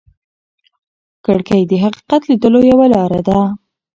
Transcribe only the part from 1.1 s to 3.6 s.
کړکۍ د حقیقت لیدلو یوه لاره ده.